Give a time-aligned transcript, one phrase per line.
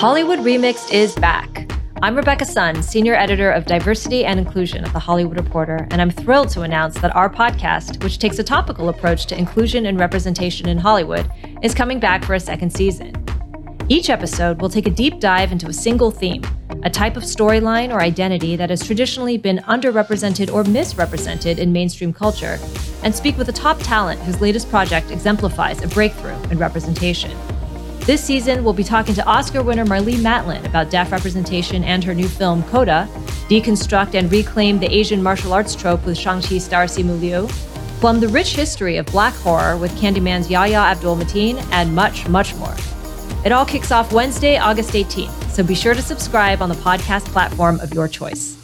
[0.00, 1.70] Hollywood Remixed is back.
[2.00, 6.10] I'm Rebecca Sun, Senior Editor of Diversity and Inclusion at The Hollywood Reporter, and I'm
[6.10, 10.70] thrilled to announce that our podcast, which takes a topical approach to inclusion and representation
[10.70, 11.30] in Hollywood,
[11.62, 13.12] is coming back for a second season.
[13.90, 16.44] Each episode will take a deep dive into a single theme,
[16.82, 22.14] a type of storyline or identity that has traditionally been underrepresented or misrepresented in mainstream
[22.14, 22.58] culture,
[23.02, 27.36] and speak with a top talent whose latest project exemplifies a breakthrough in representation.
[28.10, 32.12] This season, we'll be talking to Oscar winner Marlee Matlin about deaf representation and her
[32.12, 33.08] new film, Coda,
[33.48, 37.46] deconstruct and reclaim the Asian martial arts trope with Shang-Chi star Simu Liu,
[38.00, 42.52] plumb the rich history of black horror with Candyman's Yahya Abdul Mateen, and much, much
[42.56, 42.74] more.
[43.44, 47.26] It all kicks off Wednesday, August 18th, so be sure to subscribe on the podcast
[47.26, 48.59] platform of your choice.